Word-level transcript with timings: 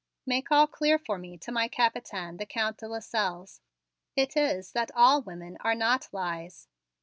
Make 0.25 0.49
all 0.51 0.65
clear 0.65 0.97
for 0.97 1.19
me 1.19 1.37
to 1.37 1.51
my 1.51 1.67
Capitaine, 1.67 2.37
the 2.37 2.47
Count 2.47 2.77
de 2.77 2.87
Lasselles. 2.87 3.61
It 4.15 4.35
is 4.35 4.71
that 4.71 4.89
all 4.95 5.21
women 5.21 5.57
are 5.61 5.75
not 5.75 6.09
lies. 6.11 6.67